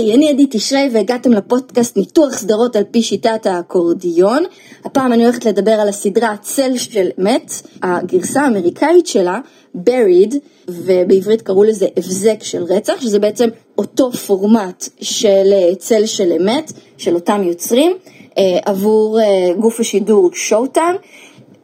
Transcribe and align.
היי, 0.00 0.14
אני 0.14 0.28
עדי 0.28 0.46
תשרי 0.50 0.88
והגעתם 0.92 1.32
לפודקאסט 1.32 1.96
ניתוח 1.96 2.32
סדרות 2.32 2.76
על 2.76 2.84
פי 2.90 3.02
שיטת 3.02 3.46
האקורדיון. 3.46 4.44
הפעם 4.84 5.12
אני 5.12 5.24
הולכת 5.24 5.44
לדבר 5.44 5.70
על 5.70 5.88
הסדרה 5.88 6.36
צל 6.40 6.76
של 6.76 7.08
אמת, 7.20 7.52
הגרסה 7.82 8.42
האמריקאית 8.42 9.06
שלה, 9.06 9.38
buried, 9.76 10.34
ובעברית 10.68 11.42
קראו 11.42 11.64
לזה 11.64 11.86
הבזק 11.96 12.42
של 12.42 12.62
רצח, 12.62 13.00
שזה 13.00 13.18
בעצם 13.18 13.48
אותו 13.78 14.12
פורמט 14.12 14.88
של 15.00 15.52
אה, 15.52 15.74
צל 15.74 16.06
של 16.06 16.32
אמת, 16.32 16.72
של 16.98 17.14
אותם 17.14 17.42
יוצרים, 17.44 17.92
אה, 18.38 18.58
עבור 18.64 19.20
אה, 19.20 19.54
גוף 19.58 19.80
השידור 19.80 20.30
שואוטיים. 20.32 20.96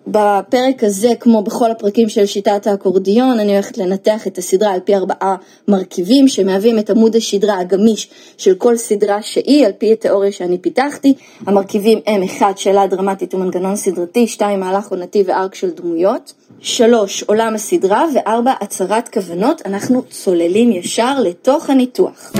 בפרק 0.06 0.84
הזה, 0.84 1.08
כמו 1.20 1.42
בכל 1.42 1.70
הפרקים 1.70 2.08
של 2.08 2.26
שיטת 2.26 2.66
האקורדיון, 2.66 3.40
אני 3.40 3.52
הולכת 3.52 3.78
לנתח 3.78 4.26
את 4.26 4.38
הסדרה 4.38 4.72
על 4.72 4.80
פי 4.80 4.94
ארבעה 4.94 5.36
מרכיבים 5.68 6.28
שמהווים 6.28 6.78
את 6.78 6.90
עמוד 6.90 7.16
השדרה 7.16 7.60
הגמיש 7.60 8.08
של 8.38 8.54
כל 8.54 8.76
סדרה 8.76 9.22
שהיא, 9.22 9.66
על 9.66 9.72
פי 9.78 9.92
התיאוריה 9.92 10.32
שאני 10.32 10.58
פיתחתי. 10.58 11.14
המרכיבים 11.46 12.00
הם 12.06 12.22
1. 12.22 12.58
שאלה 12.58 12.86
דרמטית 12.86 13.34
ומנגנון 13.34 13.76
סדרתי, 13.76 14.26
2. 14.26 14.60
מהלך 14.60 14.88
עונתי 14.88 15.24
וארק 15.26 15.54
של 15.54 15.70
דמויות, 15.70 16.32
3. 16.60 17.22
עולם 17.22 17.54
הסדרה, 17.54 18.04
ו-4. 18.14 18.50
הצהרת 18.60 19.08
כוונות. 19.08 19.62
אנחנו 19.66 20.02
צוללים 20.02 20.72
ישר 20.72 21.20
לתוך 21.20 21.70
הניתוח. 21.70 22.32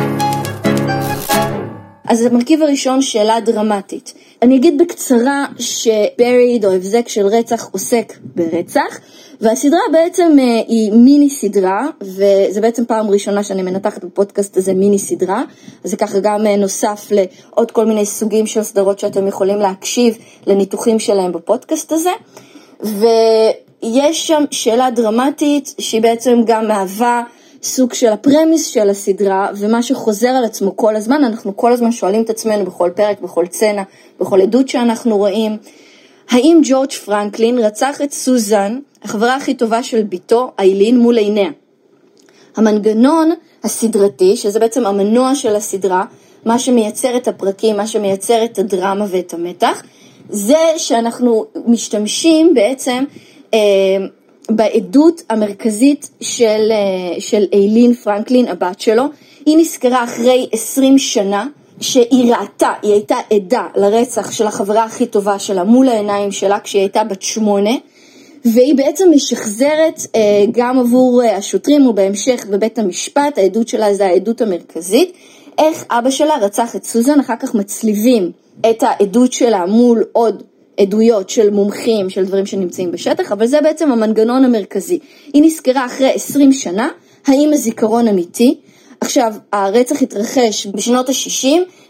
אז 2.09 2.23
המרכיב 2.23 2.63
הראשון, 2.63 3.03
שאלה 3.03 3.41
דרמטית. 3.41 4.15
אני 4.43 4.57
אגיד 4.57 4.79
בקצרה 4.79 5.47
שבריד 5.59 6.65
או 6.65 6.73
הבזק 6.73 7.09
של 7.09 7.27
רצח 7.27 7.69
עוסק 7.73 8.13
ברצח, 8.35 9.01
והסדרה 9.41 9.81
בעצם 9.93 10.37
אה, 10.39 10.63
היא 10.69 10.93
מיני 10.93 11.31
סדרה, 11.31 11.87
וזה 12.01 12.61
בעצם 12.61 12.85
פעם 12.85 13.11
ראשונה 13.11 13.43
שאני 13.43 13.63
מנתחת 13.63 14.05
בפודקאסט 14.05 14.57
הזה 14.57 14.75
מיני 14.75 14.99
סדרה, 14.99 15.43
אז 15.85 15.91
זה 15.91 15.97
ככה 15.97 16.19
גם 16.19 16.47
אה, 16.47 16.57
נוסף 16.57 17.09
לעוד 17.11 17.71
כל 17.71 17.87
מיני 17.87 18.07
סוגים 18.07 18.47
של 18.47 18.63
סדרות 18.63 18.99
שאתם 18.99 19.27
יכולים 19.27 19.59
להקשיב 19.59 20.19
לניתוחים 20.47 20.99
שלהם 20.99 21.33
בפודקאסט 21.33 21.93
הזה. 21.93 22.11
ויש 22.81 24.27
שם 24.27 24.45
שאלה 24.51 24.91
דרמטית 24.91 25.75
שהיא 25.79 26.03
בעצם 26.03 26.41
גם 26.47 26.69
מהווה 26.69 27.23
סוג 27.63 27.95
של 27.95 28.07
הפרמיס 28.07 28.67
של 28.67 28.91
הסדרה 28.91 29.49
ומה 29.57 29.83
שחוזר 29.83 30.29
על 30.29 30.45
עצמו 30.45 30.77
כל 30.77 30.97
הזמן, 30.97 31.25
אנחנו 31.25 31.57
כל 31.57 31.73
הזמן 31.73 31.93
שואלים 31.93 32.23
את 32.23 32.31
עצמנו 32.31 32.65
בכל 32.65 32.91
פרק, 32.97 33.21
בכל 33.21 33.47
צנע, 33.47 33.83
בכל 34.21 34.41
עדות 34.41 34.69
שאנחנו 34.69 35.17
רואים, 35.17 35.57
האם 36.31 36.61
ג'ורג' 36.65 36.93
פרנקלין 36.93 37.59
רצח 37.59 38.03
את 38.03 38.13
סוזן, 38.13 38.79
החברה 39.03 39.37
הכי 39.37 39.55
טובה 39.55 39.83
של 39.83 40.03
בתו, 40.03 40.51
איילין, 40.59 40.99
מול 40.99 41.19
עיניה? 41.19 41.51
המנגנון 42.57 43.31
הסדרתי, 43.65 44.37
שזה 44.37 44.59
בעצם 44.59 44.87
המנוע 44.87 45.35
של 45.35 45.57
הסדרה, 45.57 46.05
מה 46.45 46.59
שמייצר 46.59 47.17
את 47.17 47.29
הפרקים, 47.29 47.77
מה 47.77 47.87
שמייצר 47.87 48.45
את 48.45 48.59
הדרמה 48.59 49.05
ואת 49.09 49.35
המתח, 49.35 49.83
זה 50.29 50.59
שאנחנו 50.77 51.45
משתמשים 51.67 52.55
בעצם 52.55 53.05
אה, 53.55 53.59
בעדות 54.51 55.23
המרכזית 55.31 56.11
של, 56.21 56.69
אה, 56.71 57.21
של 57.21 57.45
איילין 57.53 57.95
פרנקלין, 57.95 58.49
הבת 58.49 58.81
שלו. 58.81 59.05
היא 59.47 59.59
נזכרה 59.59 60.05
אחרי 60.05 60.49
20 60.53 60.99
שנה 60.99 61.47
שהיא 61.81 62.35
ראתה, 62.35 62.73
היא 62.83 62.93
הייתה 62.93 63.17
עדה 63.33 63.67
לרצח 63.77 64.31
של 64.31 64.47
החברה 64.47 64.85
הכי 64.85 65.07
טובה 65.07 65.39
שלה 65.39 65.65
מול 65.65 65.89
העיניים 65.89 66.33
שלה 66.33 66.61
כשהיא 66.61 66.83
הייתה 66.83 67.05
בת 67.05 67.23
שמונה. 67.23 67.71
והיא 68.55 68.75
בעצם 68.75 69.11
משחזרת 69.15 70.01
אה, 70.15 70.45
גם 70.53 70.79
עבור 70.79 71.23
אה, 71.23 71.37
השוטרים 71.37 71.87
ובהמשך 71.87 72.47
בבית 72.51 72.79
המשפט, 72.79 73.39
העדות 73.39 73.69
שלה 73.69 73.95
זה 73.95 74.07
העדות 74.07 74.41
המרכזית, 74.41 75.13
איך 75.59 75.85
אבא 75.91 76.11
שלה 76.11 76.37
רצח 76.37 76.77
את 76.77 76.85
סוזן, 76.85 77.21
אחר 77.21 77.35
כך 77.41 77.55
מצליבים 77.55 78.33
את 78.71 78.83
העדות 78.83 79.33
שלה 79.33 79.67
מול 79.67 80.05
עוד 80.13 80.43
עדויות 80.81 81.31
של 81.31 81.51
מומחים, 81.51 82.11
של 82.11 82.25
דברים 82.25 82.47
שנמצאים 82.47 82.93
בשטח, 82.93 83.33
אבל 83.33 83.47
זה 83.47 83.61
בעצם 83.61 83.93
המנגנון 83.93 84.45
המרכזי. 84.45 84.99
היא 85.33 85.43
נזכרה 85.43 85.87
אחרי 85.87 86.13
20 86.15 86.53
שנה, 86.53 86.89
האם 87.27 87.51
הזיכרון 87.53 88.09
אמיתי? 88.09 88.61
עכשיו, 89.01 89.35
הרצח 89.53 90.03
התרחש 90.03 90.67
בשנות 90.67 91.09
ה-60 91.09 91.47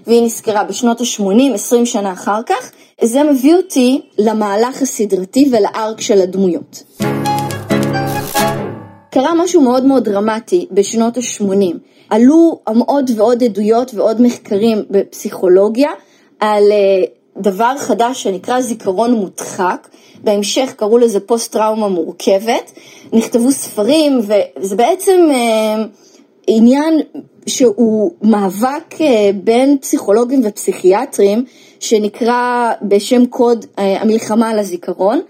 והיא 0.07 0.23
נזכרה 0.23 0.65
בשנות 0.65 1.01
ה-80, 1.01 1.55
20 1.55 1.87
שנה 1.87 2.13
אחר 2.13 2.41
כך. 2.47 2.73
זה 3.03 3.23
מביא 3.23 3.55
אותי 3.55 4.01
למהלך 4.19 4.83
הסדרתי 4.83 5.51
ולארק 5.53 6.01
של 6.01 6.21
הדמויות. 6.21 6.83
קרה 9.11 9.35
משהו 9.35 9.61
מאוד 9.61 9.85
מאוד 9.85 10.05
דרמטי 10.05 10.67
בשנות 10.71 11.17
ה-80. 11.17 11.77
עלו 12.11 12.61
עוד 12.87 13.11
ועוד 13.17 13.45
עדויות 13.45 13.95
ועוד 13.95 14.23
מחקרים 14.23 14.83
בפסיכולוגיה 14.91 15.91
על 16.41 16.63
אה, 16.73 17.05
דבר 17.41 17.79
חדש 17.79 18.23
שנקרא 18.23 18.61
זיכרון 18.61 19.13
מודחק, 19.13 19.89
בהמשך 20.25 20.73
קראו 20.77 20.99
לזה 20.99 21.21
פוסט 21.21 21.53
טראומה 21.53 21.89
מורכבת, 21.89 22.73
נכתבו 23.13 23.53
ספרים 23.53 24.21
וזה 24.21 24.77
בעצם 24.77 25.29
אה, 25.31 25.85
עניין 26.47 27.01
שהוא 27.47 28.11
מאבק 28.23 29.01
אה, 29.01 29.31
בין 29.35 29.79
פסיכולוגים 29.81 30.43
ופסיכיאטרים 30.45 31.45
שנקרא 31.81 32.73
בשם 32.83 33.27
קוד 33.27 33.67
אה, 33.79 34.03
המלחמה 34.03 34.51
על 34.51 34.59
הזיכרון 34.59 35.21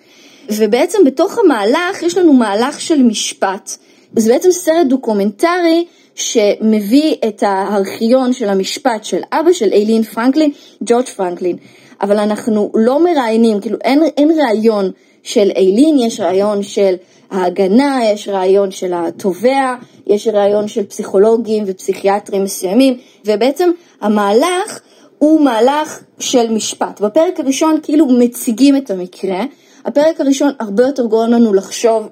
ובעצם 0.50 0.99
בתוך 1.06 1.39
המהלך 1.39 2.03
יש 2.03 2.19
לנו 2.19 2.33
מהלך 2.33 2.81
של 2.81 3.03
משפט. 3.03 3.77
זה 4.16 4.33
בעצם 4.33 4.53
סרט 4.53 4.87
דוקומנטרי 4.87 5.84
שמביא 6.15 7.15
את 7.28 7.43
הארכיון 7.47 8.33
של 8.33 8.49
המשפט 8.49 9.05
של 9.05 9.21
אבא 9.33 9.53
של 9.53 9.72
איילין 9.72 10.03
פרנקלין, 10.03 10.50
ג'ורג' 10.84 11.06
פרנקלין. 11.06 11.56
אבל 12.03 12.19
אנחנו 12.19 12.71
לא 12.75 13.05
מראיינים, 13.05 13.61
כאילו 13.61 13.77
אין, 13.84 14.03
אין 14.17 14.31
ראיון 14.49 14.91
של 15.23 15.51
איילין, 15.57 15.99
יש 15.99 16.21
ראיון 16.21 16.62
של 16.62 16.95
ההגנה, 17.31 18.01
יש 18.05 18.29
ראיון 18.29 18.71
של 18.71 18.93
התובע, 18.95 19.75
יש 20.07 20.29
ראיון 20.29 20.69
של 20.69 20.84
פסיכולוגים 20.84 21.65
ופסיכיאטרים 21.67 22.45
מסוימים, 22.45 22.99
ובעצם 23.25 23.71
המהלך 24.01 24.81
הוא 25.19 25.41
מהלך 25.41 26.01
של 26.19 26.53
משפט. 26.53 27.01
בפרק 27.01 27.41
הראשון 27.41 27.79
כאילו 27.83 28.07
מציגים 28.07 28.77
את 28.77 28.91
המקרה, 28.91 29.45
הפרק 29.84 30.21
הראשון 30.21 30.51
הרבה 30.61 30.83
יותר 30.83 31.07
גורם 31.07 31.31
לנו 31.31 31.55
לחשוב 31.55 32.09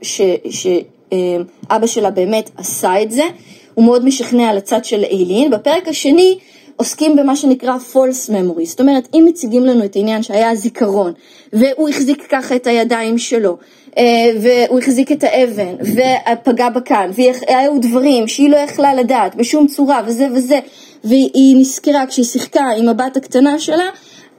שאבא 0.50 1.86
שלה 1.86 2.10
באמת 2.10 2.50
עשה 2.56 3.02
את 3.02 3.10
זה, 3.10 3.24
הוא 3.74 3.84
מאוד 3.84 4.04
משכנע 4.04 4.48
על 4.48 4.56
הצד 4.56 4.84
של 4.84 5.04
איילין, 5.04 5.50
בפרק 5.50 5.88
השני 5.88 6.38
עוסקים 6.76 7.16
במה 7.16 7.36
שנקרא 7.36 7.76
false 7.92 8.30
memory, 8.30 8.64
זאת 8.64 8.80
אומרת 8.80 9.08
אם 9.14 9.24
מציגים 9.28 9.64
לנו 9.64 9.84
את 9.84 9.96
העניין 9.96 10.22
שהיה 10.22 10.54
זיכרון 10.54 11.12
והוא 11.52 11.88
החזיק 11.88 12.26
ככה 12.30 12.56
את 12.56 12.66
הידיים 12.66 13.18
שלו 13.18 13.56
אה, 13.98 14.04
והוא 14.40 14.78
החזיק 14.78 15.12
את 15.12 15.24
האבן 15.24 15.74
ופגע 15.80 16.68
בכאן 16.68 17.10
והיו 17.14 17.78
דברים 17.80 18.28
שהיא 18.28 18.50
לא 18.50 18.56
יכלה 18.56 18.94
לדעת 18.94 19.34
בשום 19.34 19.66
צורה 19.66 20.00
וזה 20.06 20.28
וזה 20.34 20.58
והיא 21.04 21.56
נזכרה 21.56 22.06
כשהיא 22.06 22.24
שיחקה 22.24 22.64
עם 22.78 22.88
הבת 22.88 23.16
הקטנה 23.16 23.58
שלה 23.58 23.88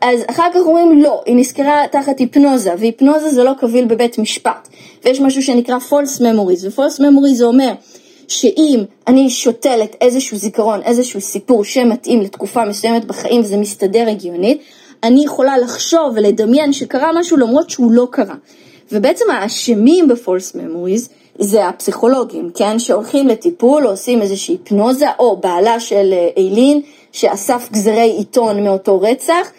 אז 0.02 0.24
אחר 0.30 0.48
כך 0.54 0.60
אומרים 0.60 1.04
לא, 1.04 1.22
היא 1.26 1.36
נזכרה 1.36 1.84
תחת 1.92 2.20
היפנוזה, 2.20 2.74
והיפנוזה 2.78 3.30
זה 3.30 3.44
לא 3.44 3.52
קביל 3.60 3.86
בבית 3.86 4.20
משפט. 4.20 4.68
ויש 5.06 5.22
משהו 5.22 5.42
שנקרא 5.42 5.78
false 5.90 6.20
memories, 6.20 6.66
ו-false 6.66 7.00
memories 7.00 7.34
זה 7.34 7.46
אומר 7.46 7.74
שאם 8.28 8.84
אני 9.08 9.30
שותלת 9.30 9.96
איזשהו 10.02 10.38
זיכרון, 10.38 10.82
איזשהו 10.82 11.22
סיפור 11.22 11.64
שמתאים 11.64 12.22
לתקופה 12.22 12.66
מסוימת 12.66 13.06
בחיים 13.06 13.42
וזה 13.42 13.58
מסתדר 13.58 14.10
הגיונית, 14.10 14.62
אני 15.04 15.26
יכולה 15.26 15.58
לחשוב 15.58 16.14
ולדמיין 16.16 16.74
שקרה 16.74 17.12
משהו 17.20 17.38
למרות 17.38 17.70
שהוא 17.70 17.92
לא 17.92 18.08
קרה. 18.12 18.36
ובעצם 18.92 19.26
האשמים 19.32 20.08
ב 20.08 20.16
false 20.16 20.56
memories 20.56 21.10
זה 21.40 21.68
הפסיכולוגים, 21.68 22.52
כן, 22.56 22.80
שהולכים 22.80 23.28
לטיפול 23.28 23.86
או 23.86 23.92
עושים 23.92 24.22
איזושהי 24.22 24.54
היפנוזה, 24.54 25.08
או 25.20 25.38
בעלה 25.38 25.80
של 25.80 26.14
אה, 26.14 26.30
איילין 26.38 26.82
שאסף 27.12 27.70
גזרי 27.72 28.12
עיתון 28.18 28.64
מאותו 28.64 29.02
רצח, 29.02 29.52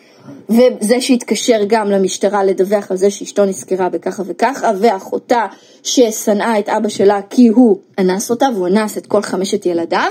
וזה 0.49 1.01
שהתקשר 1.01 1.61
גם 1.67 1.91
למשטרה 1.91 2.45
לדווח 2.45 2.91
על 2.91 2.97
זה 2.97 3.11
שאשתו 3.11 3.45
נזכרה 3.45 3.89
בככה 3.89 4.23
וככה, 4.27 4.71
ואחותה 4.81 5.47
ששנאה 5.83 6.59
את 6.59 6.69
אבא 6.69 6.89
שלה 6.89 7.21
כי 7.31 7.49
הוא 7.49 7.79
אנס 7.99 8.31
אותה, 8.31 8.47
והוא 8.55 8.67
אנס 8.67 8.99
את 8.99 9.07
כל 9.07 9.23
חמשת 9.23 9.67
ילדיו, 9.67 10.11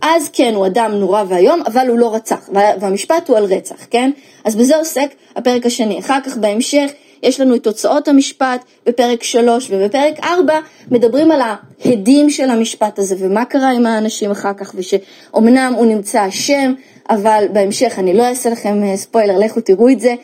אז 0.00 0.28
כן, 0.32 0.54
הוא 0.54 0.66
אדם 0.66 0.92
נורא 0.92 1.24
ואיום, 1.28 1.62
אבל 1.66 1.88
הוא 1.88 1.98
לא 1.98 2.14
רצח, 2.14 2.48
והמשפט 2.80 3.28
הוא 3.28 3.36
על 3.36 3.44
רצח, 3.44 3.86
כן? 3.90 4.10
אז 4.44 4.56
בזה 4.56 4.76
עוסק 4.76 5.10
הפרק 5.36 5.66
השני. 5.66 5.98
אחר 5.98 6.18
כך 6.26 6.36
בהמשך 6.36 6.90
יש 7.22 7.40
לנו 7.40 7.54
את 7.54 7.62
תוצאות 7.62 8.08
המשפט 8.08 8.64
בפרק 8.86 9.22
3 9.22 9.70
ובפרק 9.70 10.24
4 10.24 10.58
מדברים 10.90 11.30
על 11.30 11.40
ההדים 11.40 12.30
של 12.30 12.50
המשפט 12.50 12.98
הזה 12.98 13.16
ומה 13.18 13.44
קרה 13.44 13.70
עם 13.70 13.86
האנשים 13.86 14.30
אחר 14.30 14.54
כך 14.54 14.74
ושאומנם 14.74 15.72
הוא 15.76 15.86
נמצא 15.86 16.28
אשם 16.28 16.72
אבל 17.10 17.44
בהמשך 17.52 17.94
אני 17.98 18.14
לא 18.14 18.22
אעשה 18.22 18.50
לכם 18.50 18.82
אה, 18.84 18.96
ספוילר, 18.96 19.38
לכו 19.38 19.60
תראו 19.60 19.88
את 19.88 20.00
זה, 20.00 20.14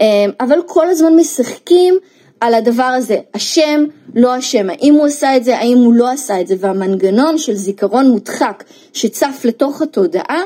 אה, 0.00 0.24
אבל 0.40 0.58
כל 0.66 0.88
הזמן 0.88 1.16
משחקים 1.16 1.94
על 2.40 2.54
הדבר 2.54 2.82
הזה, 2.82 3.16
אשם, 3.32 3.84
לא 4.14 4.38
אשם, 4.38 4.70
האם 4.70 4.94
הוא 4.94 5.06
עשה 5.06 5.36
את 5.36 5.44
זה, 5.44 5.58
האם 5.58 5.78
הוא 5.78 5.94
לא 5.94 6.10
עשה 6.10 6.40
את 6.40 6.46
זה, 6.46 6.54
והמנגנון 6.58 7.38
של 7.38 7.54
זיכרון 7.54 8.10
מודחק 8.10 8.64
שצף 8.92 9.40
לתוך 9.44 9.82
התודעה, 9.82 10.40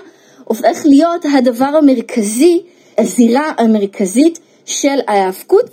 הופך 0.44 0.78
להיות 0.84 1.24
הדבר 1.38 1.64
המרכזי, 1.64 2.62
הזירה 2.98 3.52
המרכזית 3.58 4.38
של 4.64 4.98
ההאבקות. 5.08 5.70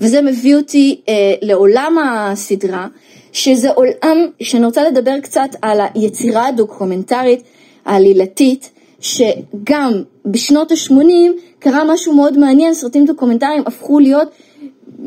וזה 0.00 0.22
מביא 0.22 0.56
אותי 0.56 1.00
אה, 1.08 1.14
לעולם 1.42 1.98
הסדרה, 1.98 2.86
שזה 3.32 3.70
עולם 3.70 4.26
שאני 4.42 4.66
רוצה 4.66 4.90
לדבר 4.90 5.20
קצת 5.20 5.48
על 5.62 5.80
היצירה 5.94 6.46
הדוקומנטרית 6.46 7.42
העלילתית, 7.84 8.70
שגם 9.00 10.02
בשנות 10.26 10.72
ה-80 10.72 11.32
קרה 11.58 11.84
משהו 11.84 12.14
מאוד 12.14 12.38
מעניין, 12.38 12.74
סרטים 12.74 13.04
דוקומנטריים 13.04 13.62
הפכו 13.66 13.98
להיות 13.98 14.28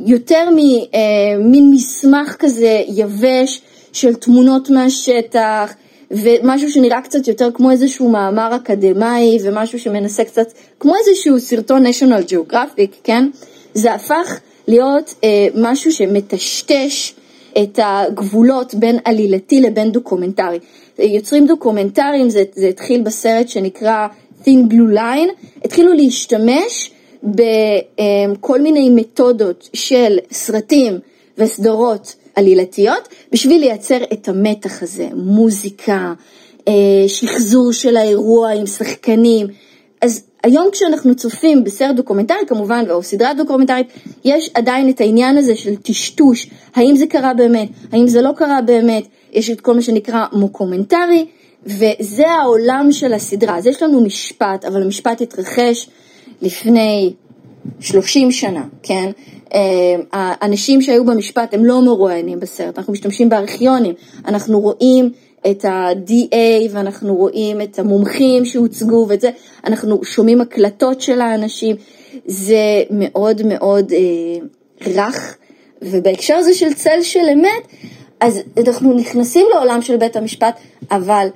יותר 0.05 0.49
ממין 0.51 1.63
אה, 1.63 1.69
מסמך 1.71 2.35
כזה 2.39 2.83
יבש 2.87 3.61
של 3.93 4.13
תמונות 4.13 4.69
מהשטח, 4.69 5.73
ומשהו 6.11 6.71
שנראה 6.71 7.01
קצת 7.01 7.27
יותר 7.27 7.49
כמו 7.53 7.71
איזשהו 7.71 8.09
מאמר 8.09 8.55
אקדמאי, 8.55 9.37
ומשהו 9.43 9.79
שמנסה 9.79 10.23
קצת, 10.23 10.53
כמו 10.79 10.93
איזשהו 10.95 11.39
סרטון 11.39 11.85
national 11.85 12.31
geographic, 12.31 12.95
כן? 13.03 13.29
זה 13.73 13.93
הפך 13.93 14.39
להיות 14.67 15.13
אה, 15.23 15.47
משהו 15.55 15.91
שמטשטש 15.91 17.13
את 17.63 17.79
הגבולות 17.83 18.73
בין 18.73 18.99
עלילתי 19.05 19.61
לבין 19.61 19.91
דוקומנטרי. 19.91 20.59
יוצרים 20.99 21.47
דוקומנטריים, 21.47 22.29
זה, 22.29 22.43
זה 22.55 22.67
התחיל 22.67 23.01
בסרט 23.01 23.49
שנקרא 23.49 24.07
Thin 24.43 24.71
Blue 24.71 24.95
Line, 24.95 25.31
התחילו 25.65 25.93
להשתמש 25.93 26.91
בכל 27.23 28.61
מיני 28.61 28.89
מתודות 28.89 29.69
של 29.73 30.17
סרטים 30.31 30.99
וסדרות 31.37 32.15
עלילתיות 32.35 33.07
בשביל 33.31 33.59
לייצר 33.61 33.97
את 34.13 34.27
המתח 34.27 34.83
הזה, 34.83 35.07
מוזיקה, 35.15 36.13
אה, 36.67 36.73
שחזור 37.07 37.71
של 37.71 37.97
האירוע 37.97 38.51
עם 38.51 38.65
שחקנים. 38.65 39.47
אז 40.01 40.23
היום 40.43 40.67
כשאנחנו 40.71 41.15
צופים 41.15 41.63
בסרט 41.63 41.95
דוקומנטרי 41.95 42.37
כמובן, 42.47 42.83
או 42.89 43.03
סדרה 43.03 43.33
דוקומנטרית, 43.33 43.87
יש 44.25 44.49
עדיין 44.53 44.89
את 44.89 45.01
העניין 45.01 45.37
הזה 45.37 45.55
של 45.55 45.75
טשטוש, 45.75 46.49
האם 46.75 46.95
זה 46.95 47.07
קרה 47.07 47.33
באמת, 47.33 47.69
האם 47.91 48.07
זה 48.07 48.21
לא 48.21 48.31
קרה 48.35 48.61
באמת, 48.61 49.03
יש 49.33 49.49
את 49.49 49.61
כל 49.61 49.73
מה 49.73 49.81
שנקרא 49.81 50.25
מוקומנטרי, 50.33 51.25
וזה 51.65 52.29
העולם 52.29 52.87
של 52.91 53.13
הסדרה. 53.13 53.57
אז 53.57 53.67
יש 53.67 53.83
לנו 53.83 54.01
משפט, 54.01 54.65
אבל 54.65 54.83
המשפט 54.83 55.21
התרחש 55.21 55.89
לפני 56.41 57.13
30 57.79 58.31
שנה, 58.31 58.63
כן? 58.83 59.11
אה, 59.53 59.95
האנשים 60.11 60.81
שהיו 60.81 61.05
במשפט 61.05 61.53
הם 61.53 61.65
לא 61.65 61.81
מרואיינים 61.81 62.39
בסרט, 62.39 62.77
אנחנו 62.77 62.93
משתמשים 62.93 63.29
בארכיונים, 63.29 63.93
אנחנו 64.27 64.59
רואים 64.59 65.11
את 65.49 65.65
ה-DA 65.65 66.69
ואנחנו 66.71 67.15
רואים 67.15 67.61
את 67.61 67.79
המומחים 67.79 68.45
שהוצגו 68.45 69.05
ואת 69.09 69.21
זה, 69.21 69.29
אנחנו 69.65 70.03
שומעים 70.03 70.41
הקלטות 70.41 71.01
של 71.01 71.21
האנשים, 71.21 71.75
זה 72.25 72.83
מאוד 72.89 73.41
מאוד 73.45 73.91
אה, 73.91 74.45
רך, 74.93 75.37
ובהקשר 75.81 76.35
הזה 76.35 76.53
של 76.53 76.73
צל 76.73 77.01
של 77.01 77.29
אמת, 77.33 77.67
אז 78.19 78.39
אנחנו 78.57 78.93
נכנסים 78.93 79.45
לעולם 79.53 79.81
של 79.81 79.97
בית 79.97 80.15
המשפט, 80.15 80.59
אבל 80.91 81.27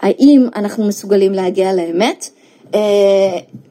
האם 0.00 0.48
אנחנו 0.56 0.88
מסוגלים 0.88 1.32
להגיע 1.32 1.72
לאמת? 1.72 2.28
אה, 2.74 2.80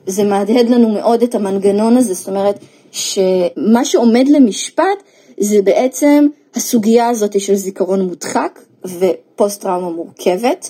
זה 0.07 0.23
מהדהד 0.23 0.69
לנו 0.69 0.89
מאוד 0.89 1.23
את 1.23 1.35
המנגנון 1.35 1.97
הזה, 1.97 2.13
זאת 2.13 2.27
אומרת 2.27 2.59
שמה 2.91 3.85
שעומד 3.85 4.27
למשפט 4.27 5.03
זה 5.39 5.61
בעצם 5.61 6.27
הסוגיה 6.55 7.09
הזאת 7.09 7.39
של 7.39 7.55
זיכרון 7.55 8.01
מודחק 8.01 8.59
ופוסט 8.85 9.61
טראומה 9.61 9.89
מורכבת. 9.89 10.69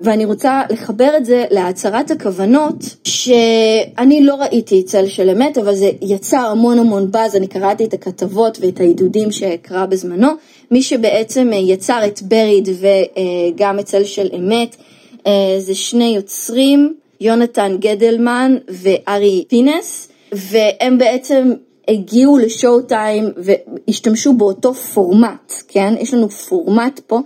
ואני 0.00 0.24
רוצה 0.24 0.62
לחבר 0.70 1.16
את 1.16 1.24
זה 1.24 1.44
להצהרת 1.50 2.10
הכוונות, 2.10 2.76
שאני 3.04 4.24
לא 4.24 4.34
ראיתי 4.34 4.82
צל 4.82 5.06
של 5.06 5.30
אמת, 5.30 5.58
אבל 5.58 5.74
זה 5.74 5.90
יצר 6.02 6.46
המון 6.46 6.78
המון 6.78 7.10
באז, 7.10 7.36
אני 7.36 7.46
קראתי 7.46 7.84
את 7.84 7.94
הכתבות 7.94 8.58
ואת 8.60 8.80
העידודים 8.80 9.32
שקרא 9.32 9.86
בזמנו. 9.86 10.28
מי 10.70 10.82
שבעצם 10.82 11.50
יצר 11.52 12.00
את 12.06 12.22
בריד 12.22 12.68
וגם 12.80 13.78
את 13.78 13.84
צל 13.84 14.04
של 14.04 14.28
אמת, 14.36 14.76
זה 15.58 15.74
שני 15.74 16.14
יוצרים, 16.16 16.94
יונתן 17.20 17.76
גדלמן 17.80 18.56
וארי 18.68 19.44
פינס, 19.48 20.08
והם 20.32 20.98
בעצם 20.98 21.52
הגיעו 21.88 22.38
לשואו 22.38 22.82
טיים 22.82 23.24
והשתמשו 23.36 24.32
באותו 24.32 24.74
פורמט, 24.74 25.52
כן? 25.68 25.94
יש 26.00 26.14
לנו 26.14 26.30
פורמט 26.30 27.00
פה 27.06 27.18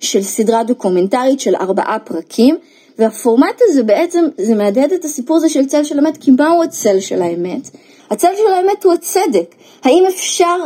של 0.00 0.22
סדרה 0.22 0.64
דוקומנטרית 0.64 1.40
של 1.40 1.56
ארבעה 1.56 1.98
פרקים, 1.98 2.56
והפורמט 2.98 3.60
הזה 3.62 3.82
בעצם, 3.82 4.24
זה 4.38 4.54
מהדהד 4.54 4.92
את 4.92 5.04
הסיפור 5.04 5.36
הזה 5.36 5.48
של 5.48 5.66
צל 5.66 5.84
של 5.84 5.98
אמת, 5.98 6.16
כי 6.16 6.30
מהו 6.30 6.62
הצל 6.62 7.00
של 7.00 7.22
האמת? 7.22 7.70
הצל 8.10 8.28
של 8.36 8.52
האמת 8.52 8.84
הוא 8.84 8.92
הצדק. 8.92 9.54
האם 9.82 10.04
אפשר 10.08 10.56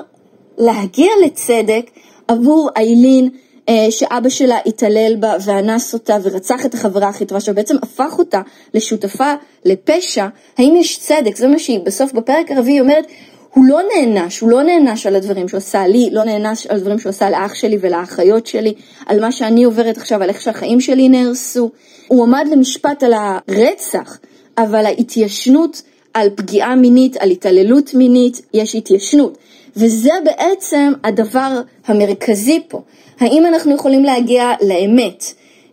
להגיע 0.58 1.10
לצדק 1.24 1.90
עבור 2.28 2.70
איילין 2.76 3.28
אה, 3.68 3.90
שאבא 3.90 4.28
שלה 4.28 4.58
התעלל 4.66 5.16
בה 5.16 5.32
ואנס 5.44 5.94
אותה 5.94 6.16
ורצח 6.22 6.66
את 6.66 6.74
החברה 6.74 7.08
הכי 7.08 7.26
טובה 7.26 7.40
שלו, 7.40 7.54
בעצם 7.54 7.76
הפך 7.82 8.18
אותה 8.18 8.40
לשותפה 8.74 9.34
לפשע, 9.64 10.26
האם 10.58 10.74
יש 10.76 10.98
צדק? 10.98 11.36
זה 11.36 11.48
מה 11.48 11.58
שהיא 11.58 11.80
בסוף 11.84 12.12
בפרק 12.12 12.50
הרביעי 12.50 12.80
אומרת, 12.80 13.06
הוא 13.54 13.64
לא 13.64 13.80
נענש, 13.94 14.40
הוא 14.40 14.50
לא 14.50 14.62
נענש 14.62 15.06
על 15.06 15.16
הדברים 15.16 15.48
שהוא 15.48 15.58
עשה 15.58 15.86
לי, 15.86 16.08
לא 16.12 16.24
נענש 16.24 16.66
על 16.66 16.76
הדברים 16.76 16.98
שהוא 16.98 17.10
עשה 17.10 17.30
לאח 17.30 17.54
שלי 17.54 17.78
ולאחיות 17.80 18.46
שלי, 18.46 18.74
על 19.06 19.20
מה 19.20 19.32
שאני 19.32 19.64
עוברת 19.64 19.96
עכשיו, 19.96 20.22
על 20.22 20.28
איך 20.28 20.40
שהחיים 20.40 20.80
שלי 20.80 21.08
נהרסו. 21.08 21.70
הוא 22.08 22.24
עמד 22.24 22.46
למשפט 22.52 23.02
על 23.02 23.12
הרצח, 23.12 24.18
אבל 24.58 24.86
ההתיישנות 24.86 25.82
על 26.14 26.28
פגיעה 26.34 26.74
מינית, 26.74 27.16
על 27.16 27.30
התעללות 27.30 27.94
מינית, 27.94 28.40
יש 28.54 28.74
התיישנות. 28.74 29.38
וזה 29.76 30.12
בעצם 30.24 30.92
הדבר 31.04 31.60
המרכזי 31.86 32.60
פה. 32.68 32.82
האם 33.20 33.46
אנחנו 33.46 33.74
יכולים 33.74 34.04
להגיע 34.04 34.52
לאמת? 34.62 35.24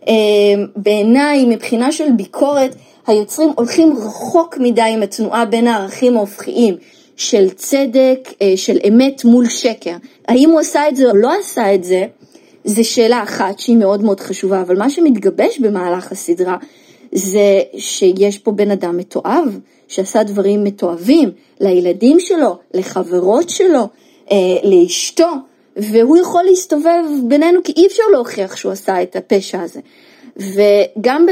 אה, 0.08 0.14
בעיניי, 0.76 1.44
מבחינה 1.44 1.92
של 1.92 2.10
ביקורת, 2.10 2.74
היוצרים 3.06 3.52
הולכים 3.56 3.96
רחוק 3.96 4.56
מדי 4.60 4.82
עם 4.82 5.02
התנועה 5.02 5.44
בין 5.44 5.66
הערכים 5.66 6.16
ההופכיים. 6.16 6.76
של 7.18 7.50
צדק, 7.50 8.28
אה, 8.42 8.52
של 8.56 8.78
אמת 8.88 9.24
מול 9.24 9.48
שקר. 9.48 9.96
האם 10.28 10.50
הוא 10.50 10.60
עשה 10.60 10.88
את 10.88 10.96
זה 10.96 11.10
או 11.10 11.16
לא 11.16 11.32
עשה 11.40 11.74
את 11.74 11.84
זה, 11.84 12.06
זה 12.64 12.84
שאלה 12.84 13.22
אחת 13.22 13.58
שהיא 13.58 13.76
מאוד 13.76 14.02
מאוד 14.02 14.20
חשובה, 14.20 14.60
אבל 14.60 14.78
מה 14.78 14.90
שמתגבש 14.90 15.58
במהלך 15.58 16.12
הסדרה 16.12 16.56
זה 17.12 17.62
שיש 17.78 18.38
פה 18.38 18.50
בן 18.50 18.70
אדם 18.70 18.96
מתועב, 18.96 19.58
שעשה 19.88 20.22
דברים 20.22 20.64
מתועבים 20.64 21.30
לילדים 21.60 22.20
שלו, 22.20 22.58
לחברות 22.74 23.50
שלו, 23.50 23.88
אה, 24.30 24.36
לאשתו, 24.64 25.30
והוא 25.76 26.16
יכול 26.16 26.42
להסתובב 26.48 27.04
בינינו 27.28 27.62
כי 27.64 27.72
אי 27.76 27.86
אפשר 27.86 28.02
להוכיח 28.12 28.56
שהוא 28.56 28.72
עשה 28.72 29.02
את 29.02 29.16
הפשע 29.16 29.60
הזה. 29.62 29.80
וגם 30.36 31.26
ב... 31.26 31.30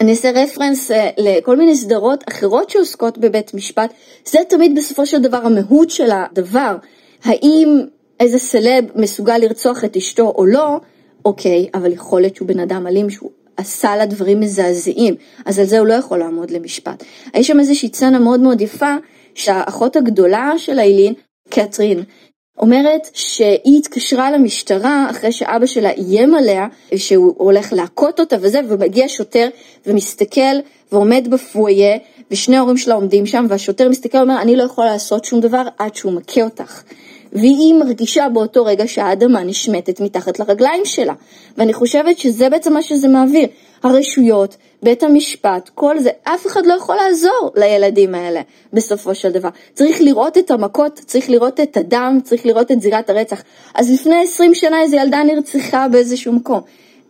אני 0.00 0.10
אעשה 0.10 0.30
רפרנס 0.30 0.90
אה, 0.90 1.10
לכל 1.18 1.56
מיני 1.56 1.76
סדרות 1.76 2.24
אחרות 2.28 2.70
שעוסקות 2.70 3.18
בבית 3.18 3.54
משפט, 3.54 3.92
זה 4.24 4.38
תמיד 4.48 4.78
בסופו 4.78 5.06
של 5.06 5.22
דבר 5.22 5.36
המהות 5.36 5.90
של 5.90 6.10
הדבר. 6.10 6.76
האם 7.24 7.80
איזה 8.20 8.38
סלב 8.38 8.84
מסוגל 8.94 9.38
לרצוח 9.38 9.84
את 9.84 9.96
אשתו 9.96 10.32
או 10.36 10.46
לא, 10.46 10.80
אוקיי, 11.24 11.68
אבל 11.74 11.92
יכול 11.92 12.20
להיות 12.20 12.36
שהוא 12.36 12.48
בן 12.48 12.60
אדם 12.60 12.86
אלים 12.86 13.10
שהוא 13.10 13.30
עשה 13.56 13.96
לה 13.96 14.06
דברים 14.06 14.40
מזעזעים, 14.40 15.14
אז 15.44 15.58
על 15.58 15.64
זה 15.64 15.78
הוא 15.78 15.86
לא 15.86 15.94
יכול 15.94 16.18
לעמוד 16.18 16.50
למשפט. 16.50 17.04
יש 17.34 17.46
שם 17.46 17.60
איזושהי 17.60 17.88
סצנה 17.88 18.18
מאוד 18.18 18.40
מאוד 18.40 18.60
יפה, 18.60 18.94
שהאחות 19.34 19.96
הגדולה 19.96 20.52
של 20.58 20.78
איילין, 20.78 21.14
קטרין, 21.48 22.02
אומרת 22.58 23.08
שהיא 23.14 23.78
התקשרה 23.78 24.30
למשטרה 24.30 25.06
אחרי 25.10 25.32
שאבא 25.32 25.66
שלה 25.66 25.90
איים 25.90 26.34
עליה 26.34 26.66
שהוא 26.96 27.34
הולך 27.38 27.72
להכות 27.72 28.20
אותה 28.20 28.36
וזה, 28.40 28.60
ומגיע 28.68 29.04
שוטר 29.08 29.48
ומסתכל 29.86 30.56
ועומד 30.92 31.28
בפויה 31.30 31.96
ושני 32.30 32.56
ההורים 32.56 32.76
שלה 32.76 32.94
עומדים 32.94 33.26
שם 33.26 33.46
והשוטר 33.48 33.88
מסתכל 33.88 34.18
ואומר 34.18 34.40
אני 34.40 34.56
לא 34.56 34.62
יכולה 34.62 34.92
לעשות 34.92 35.24
שום 35.24 35.40
דבר 35.40 35.62
עד 35.78 35.94
שהוא 35.94 36.12
מכה 36.12 36.42
אותך. 36.42 36.82
והיא 37.32 37.74
מרגישה 37.74 38.28
באותו 38.28 38.64
רגע 38.64 38.88
שהאדמה 38.88 39.42
נשמטת 39.44 40.00
מתחת 40.00 40.38
לרגליים 40.38 40.84
שלה. 40.84 41.14
ואני 41.56 41.72
חושבת 41.72 42.18
שזה 42.18 42.48
בעצם 42.48 42.72
מה 42.72 42.82
שזה 42.82 43.08
מעביר. 43.08 43.48
הרשויות, 43.82 44.56
בית 44.82 45.02
המשפט, 45.02 45.70
כל 45.74 45.98
זה, 45.98 46.10
אף 46.22 46.46
אחד 46.46 46.66
לא 46.66 46.74
יכול 46.74 46.96
לעזור 46.96 47.50
לילדים 47.56 48.14
האלה 48.14 48.40
בסופו 48.72 49.14
של 49.14 49.30
דבר. 49.30 49.48
צריך 49.74 50.00
לראות 50.00 50.38
את 50.38 50.50
המכות, 50.50 51.00
צריך 51.06 51.30
לראות 51.30 51.60
את 51.60 51.76
הדם, 51.76 52.18
צריך 52.24 52.46
לראות 52.46 52.72
את 52.72 52.80
זירת 52.80 53.10
הרצח. 53.10 53.42
אז 53.74 53.90
לפני 53.90 54.22
20 54.22 54.54
שנה 54.54 54.82
איזו 54.82 54.96
ילדה 54.96 55.22
נרצחה 55.22 55.88
באיזשהו 55.88 56.32
מקום. 56.32 56.60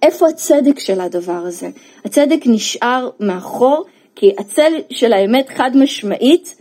איפה 0.03 0.29
הצדק 0.29 0.79
של 0.79 1.01
הדבר 1.01 1.43
הזה? 1.47 1.69
הצדק 2.05 2.41
נשאר 2.47 3.09
מאחור, 3.21 3.85
כי 4.15 4.33
הצל 4.39 4.73
של 4.91 5.13
האמת 5.13 5.49
חד 5.49 5.71
משמעית 5.75 6.55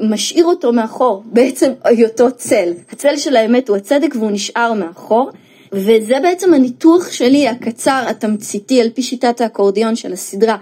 משאיר 0.00 0.44
אותו 0.44 0.72
מאחור, 0.72 1.22
בעצם 1.26 1.72
היותו 1.84 2.30
צל. 2.30 2.72
הצל 2.92 3.16
של 3.16 3.36
האמת 3.36 3.68
הוא 3.68 3.76
הצדק 3.76 4.14
והוא 4.14 4.30
נשאר 4.30 4.72
מאחור, 4.72 5.30
וזה 5.72 6.14
בעצם 6.22 6.54
הניתוח 6.54 7.10
שלי 7.10 7.48
הקצר, 7.48 8.04
התמציתי, 8.08 8.80
על 8.80 8.90
פי 8.90 9.02
שיטת 9.02 9.40
האקורדיון 9.40 9.96
של 9.96 10.12
הסדרה 10.12 10.56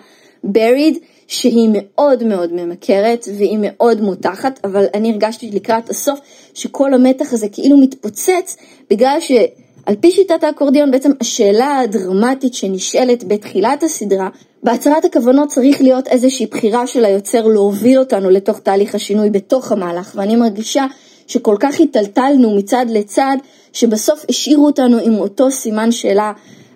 Buried, 0.46 0.98
שהיא 1.26 1.68
מאוד 1.72 2.24
מאוד 2.24 2.52
ממכרת 2.52 3.28
והיא 3.38 3.58
מאוד 3.60 4.00
מותחת, 4.00 4.60
אבל 4.64 4.84
אני 4.94 5.10
הרגשתי 5.10 5.50
לקראת 5.50 5.90
הסוף 5.90 6.20
שכל 6.54 6.94
המתח 6.94 7.32
הזה 7.32 7.48
כאילו 7.48 7.78
מתפוצץ, 7.78 8.56
בגלל 8.90 9.16
שעל 9.20 9.96
פי 10.00 10.10
שיטת 10.10 10.44
האקורדיון 10.44 10.90
בעצם 10.90 11.10
השאלה 11.20 11.78
הדרמטית 11.78 12.54
שנשאלת 12.54 13.24
בתחילת 13.24 13.82
הסדרה, 13.82 14.28
בהצהרת 14.62 15.04
הכוונות 15.04 15.48
צריך 15.48 15.80
להיות 15.80 16.08
איזושהי 16.08 16.46
בחירה 16.46 16.86
של 16.86 17.04
היוצר 17.04 17.46
להוביל 17.46 17.98
אותנו 17.98 18.30
לתוך 18.30 18.58
תהליך 18.58 18.94
השינוי 18.94 19.30
בתוך 19.30 19.72
המהלך, 19.72 20.12
ואני 20.16 20.36
מרגישה 20.36 20.86
שכל 21.26 21.56
כך 21.60 21.80
היטלטלנו 21.80 22.56
מצד 22.56 22.86
לצד, 22.88 23.36
שבסוף 23.72 24.24
השאירו 24.28 24.66
אותנו 24.66 24.98
עם 25.04 25.14
אותו 25.14 25.50
סימן 25.50 25.92
שאלה 25.92 26.32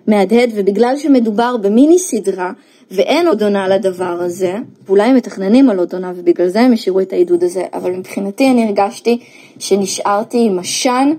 מהדהד, 0.07 0.49
ובגלל 0.55 0.97
שמדובר 0.97 1.57
במיני 1.57 1.99
סדרה, 1.99 2.51
ואין 2.91 3.27
עוד 3.27 3.43
עונה 3.43 3.67
לדבר 3.67 4.17
הזה, 4.21 4.55
ואולי 4.87 5.03
הם 5.03 5.15
מתכננים 5.15 5.69
על 5.69 5.79
עוד 5.79 5.93
עונה 5.93 6.13
ובגלל 6.15 6.47
זה 6.47 6.61
הם 6.61 6.73
השאירו 6.73 6.99
את 6.99 7.13
העידוד 7.13 7.43
הזה, 7.43 7.63
אבל 7.73 7.91
מבחינתי 7.91 8.51
אני 8.51 8.65
הרגשתי 8.65 9.19
שנשארתי 9.59 10.45
עם 10.45 10.59
עשן 10.59 11.13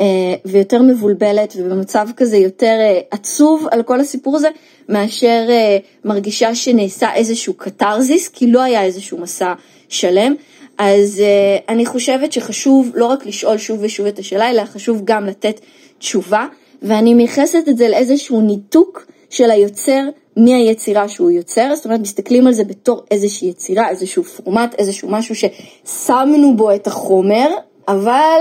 אה, 0.00 0.34
ויותר 0.44 0.82
מבולבלת 0.82 1.56
ובמצב 1.58 2.08
כזה 2.16 2.36
יותר 2.36 2.76
אה, 2.80 3.00
עצוב 3.10 3.66
על 3.70 3.82
כל 3.82 4.00
הסיפור 4.00 4.36
הזה, 4.36 4.48
מאשר 4.88 5.46
אה, 5.48 5.78
מרגישה 6.04 6.54
שנעשה 6.54 7.14
איזשהו 7.14 7.54
קתרזיס, 7.54 8.28
כי 8.28 8.46
לא 8.46 8.62
היה 8.62 8.84
איזשהו 8.84 9.18
מסע 9.18 9.52
שלם. 9.88 10.34
אז 10.78 11.20
uh, 11.20 11.64
אני 11.68 11.86
חושבת 11.86 12.32
שחשוב 12.32 12.90
לא 12.94 13.06
רק 13.06 13.26
לשאול 13.26 13.58
שוב 13.58 13.78
ושוב 13.82 14.06
את 14.06 14.18
השאלה, 14.18 14.50
אלא 14.50 14.64
חשוב 14.64 15.00
גם 15.04 15.26
לתת 15.26 15.60
תשובה, 15.98 16.46
ואני 16.82 17.14
מייחסת 17.14 17.68
את 17.68 17.76
זה 17.76 17.88
לאיזשהו 17.88 18.40
ניתוק 18.40 19.06
של 19.30 19.50
היוצר 19.50 20.02
מהיצירה 20.36 21.08
שהוא 21.08 21.30
יוצר, 21.30 21.74
זאת 21.74 21.84
אומרת 21.84 22.00
מסתכלים 22.00 22.46
על 22.46 22.52
זה 22.52 22.64
בתור 22.64 23.02
איזושהי 23.10 23.48
יצירה, 23.48 23.88
איזשהו 23.88 24.24
פורמט, 24.24 24.74
איזשהו 24.78 25.08
משהו 25.10 25.34
ששמנו 25.34 26.56
בו 26.56 26.74
את 26.74 26.86
החומר, 26.86 27.48
אבל 27.88 28.40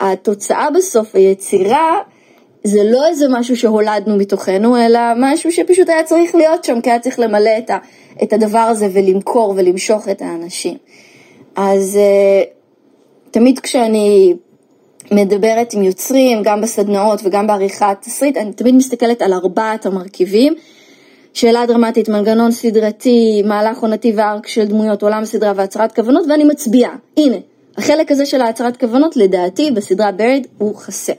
התוצאה 0.00 0.70
בסוף, 0.70 1.14
היצירה, 1.14 1.98
זה 2.66 2.84
לא 2.84 3.06
איזה 3.06 3.26
משהו 3.30 3.56
שהולדנו 3.56 4.16
מתוכנו, 4.16 4.76
אלא 4.76 5.00
משהו 5.16 5.52
שפשוט 5.52 5.88
היה 5.88 6.04
צריך 6.04 6.34
להיות 6.34 6.64
שם, 6.64 6.80
כי 6.80 6.90
היה 6.90 6.98
צריך 6.98 7.18
למלא 7.18 7.50
את, 7.58 7.70
ה, 7.70 7.78
את 8.22 8.32
הדבר 8.32 8.58
הזה 8.58 8.88
ולמכור 8.92 9.54
ולמשוך 9.56 10.08
את 10.08 10.22
האנשים. 10.22 10.76
אז 11.56 11.98
uh, 11.98 13.30
תמיד 13.30 13.58
כשאני 13.58 14.34
מדברת 15.12 15.72
עם 15.72 15.82
יוצרים, 15.82 16.42
גם 16.42 16.60
בסדנאות 16.60 17.20
וגם 17.24 17.46
בעריכת 17.46 17.96
תסריט, 18.00 18.36
אני 18.36 18.52
תמיד 18.52 18.74
מסתכלת 18.74 19.22
על 19.22 19.32
ארבעת 19.32 19.86
המרכיבים. 19.86 20.54
שאלה 21.34 21.66
דרמטית, 21.66 22.08
מנגנון 22.08 22.50
סדרתי, 22.50 23.42
מהלך 23.44 23.78
עונתי 23.78 24.12
וארק 24.16 24.46
של 24.46 24.64
דמויות, 24.64 25.02
עולם 25.02 25.24
סדרה 25.24 25.52
והצהרת 25.56 25.94
כוונות, 25.94 26.26
ואני 26.28 26.44
מצביעה. 26.44 26.94
הנה, 27.16 27.36
החלק 27.78 28.12
הזה 28.12 28.26
של 28.26 28.40
ההצהרת 28.40 28.76
כוונות, 28.76 29.16
לדעתי, 29.16 29.70
בסדרה 29.70 30.12
ברד 30.12 30.42
הוא 30.58 30.76
חסר. 30.76 31.12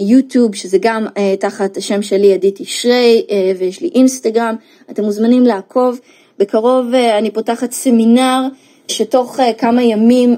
יוטיוב, 0.08 0.56
שזה 0.56 0.78
גם 0.82 1.06
תחת 1.40 1.78
השם 1.78 2.02
שלי, 2.02 2.34
עדית 2.34 2.62
תשרי, 2.62 3.26
ויש 3.58 3.82
לי 3.82 3.90
אינסטגרם, 3.96 4.56
אתם 4.92 5.04
מוזמנים 5.04 5.44
לעקוב. 5.44 6.00
בקרוב 6.40 6.94
אני 6.94 7.32
פותחת 7.32 7.72
סמינר 7.72 8.48
שתוך 8.90 9.40
כמה 9.58 9.84
ימים 9.84 10.36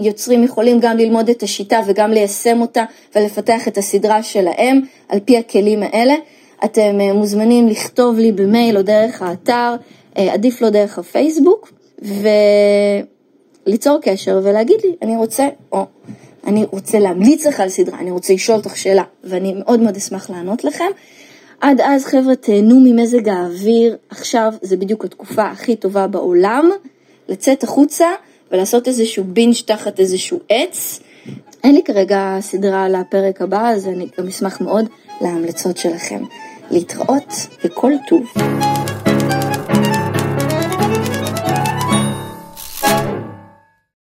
יוצרים 0.00 0.44
יכולים 0.44 0.80
גם 0.80 0.96
ללמוד 0.96 1.28
את 1.28 1.42
השיטה 1.42 1.80
וגם 1.86 2.10
ליישם 2.10 2.60
אותה 2.60 2.84
ולפתח 3.14 3.68
את 3.68 3.78
הסדרה 3.78 4.22
שלהם 4.22 4.80
על 5.08 5.20
פי 5.24 5.38
הכלים 5.38 5.82
האלה. 5.82 6.14
אתם 6.64 6.98
מוזמנים 7.14 7.68
לכתוב 7.68 8.18
לי 8.18 8.32
במייל 8.32 8.76
או 8.76 8.82
דרך 8.82 9.22
האתר, 9.22 9.74
עדיף 10.14 10.62
לו 10.62 10.70
דרך 10.70 10.98
הפייסבוק, 10.98 11.72
וליצור 13.66 13.98
קשר 14.02 14.40
ולהגיד 14.42 14.76
לי, 14.84 14.90
אני 15.02 15.16
רוצה, 15.16 15.48
או 15.72 15.84
אני 16.46 16.64
רוצה 16.70 16.98
להמליץ 16.98 17.46
לך 17.46 17.60
על 17.60 17.68
סדרה, 17.68 17.98
אני 17.98 18.10
רוצה 18.10 18.34
לשאול 18.34 18.58
אותך 18.58 18.76
שאלה, 18.76 19.02
ואני 19.24 19.54
מאוד 19.58 19.80
מאוד 19.80 19.96
אשמח 19.96 20.30
לענות 20.30 20.64
לכם. 20.64 20.84
עד 21.60 21.80
אז 21.80 22.04
חבר'ה 22.04 22.34
תהנו 22.34 22.80
ממזג 22.80 23.28
האוויר, 23.28 23.96
עכשיו 24.10 24.52
זה 24.62 24.76
בדיוק 24.76 25.04
התקופה 25.04 25.42
הכי 25.42 25.76
טובה 25.76 26.06
בעולם, 26.06 26.70
לצאת 27.28 27.64
החוצה 27.64 28.06
ולעשות 28.52 28.88
איזשהו 28.88 29.24
בינג' 29.24 29.54
תחת 29.66 30.00
איזשהו 30.00 30.40
עץ. 30.48 31.00
אין 31.64 31.74
לי 31.74 31.82
כרגע 31.82 32.36
סדרה 32.40 32.88
לפרק 32.88 33.42
הבא, 33.42 33.68
אז 33.68 33.88
אני 33.88 34.08
גם 34.18 34.28
אשמח 34.28 34.60
מאוד 34.60 34.84
להמלצות 35.20 35.76
שלכם. 35.76 36.22
להתראות 36.70 37.32
וכל 37.64 37.92
טוב. 38.08 38.32